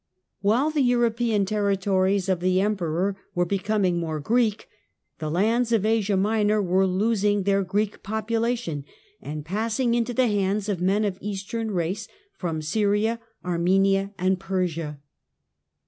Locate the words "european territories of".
0.81-2.39